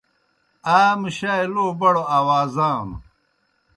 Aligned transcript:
اسا 0.77 0.97
مُشائےلو 1.01 1.65
بڑوْ 1.79 2.03
اوازانوْ۔ 2.17 2.97